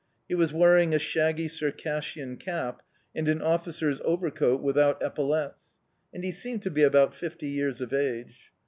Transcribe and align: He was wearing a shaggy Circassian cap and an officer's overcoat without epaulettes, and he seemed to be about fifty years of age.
He 0.27 0.33
was 0.33 0.51
wearing 0.51 0.95
a 0.95 0.97
shaggy 0.97 1.47
Circassian 1.47 2.37
cap 2.37 2.81
and 3.13 3.29
an 3.29 3.39
officer's 3.39 4.01
overcoat 4.03 4.59
without 4.63 4.99
epaulettes, 4.99 5.77
and 6.11 6.23
he 6.23 6.31
seemed 6.31 6.63
to 6.63 6.71
be 6.71 6.81
about 6.81 7.13
fifty 7.13 7.49
years 7.49 7.81
of 7.81 7.93
age. 7.93 8.51